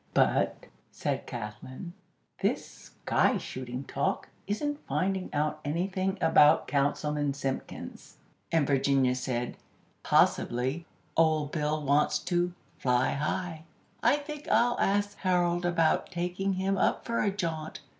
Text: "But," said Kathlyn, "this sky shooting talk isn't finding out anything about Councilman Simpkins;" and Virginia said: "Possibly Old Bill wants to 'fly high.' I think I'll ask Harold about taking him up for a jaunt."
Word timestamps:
"But," 0.15 0.65
said 0.91 1.27
Kathlyn, 1.27 1.93
"this 2.39 2.67
sky 2.89 3.37
shooting 3.37 3.83
talk 3.83 4.29
isn't 4.47 4.79
finding 4.87 5.31
out 5.31 5.59
anything 5.63 6.17
about 6.19 6.67
Councilman 6.67 7.35
Simpkins;" 7.35 8.17
and 8.51 8.65
Virginia 8.65 9.13
said: 9.13 9.57
"Possibly 10.01 10.87
Old 11.15 11.51
Bill 11.51 11.83
wants 11.83 12.17
to 12.17 12.51
'fly 12.79 13.11
high.' 13.11 13.65
I 14.01 14.15
think 14.15 14.47
I'll 14.49 14.79
ask 14.79 15.17
Harold 15.19 15.67
about 15.67 16.09
taking 16.09 16.53
him 16.53 16.79
up 16.79 17.05
for 17.05 17.21
a 17.21 17.29
jaunt." 17.29 17.81